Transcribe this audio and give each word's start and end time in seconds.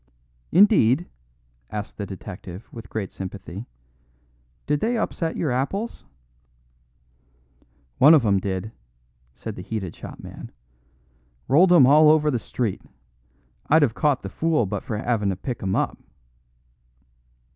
"Indeed?" 0.51 1.05
asked 1.69 1.97
the 1.97 2.07
detective, 2.07 2.67
with 2.73 2.89
great 2.89 3.11
sympathy. 3.11 3.67
"Did 4.65 4.79
they 4.79 4.97
upset 4.97 5.35
your 5.37 5.51
apples?" 5.51 6.05
"One 7.99 8.15
of 8.15 8.25
'em 8.25 8.39
did," 8.39 8.71
said 9.35 9.55
the 9.55 9.61
heated 9.61 9.95
shopman; 9.95 10.51
"rolled 11.47 11.71
'em 11.71 11.85
all 11.85 12.09
over 12.09 12.31
the 12.31 12.39
street. 12.39 12.81
I'd 13.67 13.83
'ave 13.83 13.93
caught 13.93 14.23
the 14.23 14.29
fool 14.29 14.65
but 14.65 14.81
for 14.83 14.97
havin' 14.97 15.29
to 15.29 15.35
pick 15.35 15.61
'em 15.61 15.75
up." 15.75 15.99